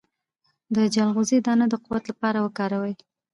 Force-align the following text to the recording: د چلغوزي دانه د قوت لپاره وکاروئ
د 0.75 0.77
چلغوزي 0.95 1.37
دانه 1.45 1.65
د 1.69 1.73
قوت 1.85 2.03
لپاره 2.11 2.39
وکاروئ 2.45 2.93